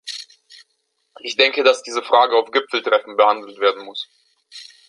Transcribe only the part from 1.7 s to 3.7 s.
diese Frage auf Gipfeltreffen behandelt